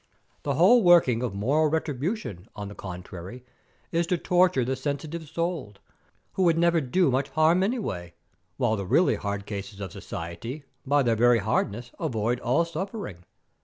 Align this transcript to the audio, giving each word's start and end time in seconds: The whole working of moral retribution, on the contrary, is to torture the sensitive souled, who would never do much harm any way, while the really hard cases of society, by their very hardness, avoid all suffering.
The 0.41 0.55
whole 0.55 0.81
working 0.81 1.21
of 1.21 1.35
moral 1.35 1.67
retribution, 1.69 2.49
on 2.55 2.69
the 2.69 2.73
contrary, 2.73 3.45
is 3.91 4.07
to 4.07 4.17
torture 4.17 4.65
the 4.65 4.75
sensitive 4.75 5.29
souled, 5.29 5.79
who 6.33 6.41
would 6.41 6.57
never 6.57 6.81
do 6.81 7.11
much 7.11 7.29
harm 7.29 7.61
any 7.61 7.77
way, 7.77 8.15
while 8.57 8.75
the 8.75 8.85
really 8.87 9.13
hard 9.13 9.45
cases 9.45 9.79
of 9.79 9.91
society, 9.91 10.63
by 10.87 11.03
their 11.03 11.15
very 11.15 11.37
hardness, 11.37 11.91
avoid 11.99 12.39
all 12.39 12.65
suffering. 12.65 13.25